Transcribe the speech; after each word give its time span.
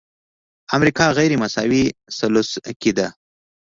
امریکا 0.75 1.05
غیرمساوي 1.17 1.83
ثلث 2.17 2.49
کې 2.81 2.91
ده. 2.97 3.07